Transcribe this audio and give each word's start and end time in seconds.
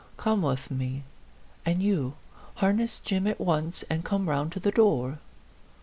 Come 0.17 0.41
with 0.41 0.71
me. 0.71 1.03
And 1.63 1.83
you, 1.83 2.15
harness 2.55 2.97
Jim 2.97 3.27
at 3.27 3.39
once 3.39 3.83
and 3.87 4.03
come 4.03 4.27
round 4.27 4.51
to 4.53 4.59
the 4.59 4.71
door." 4.71 5.19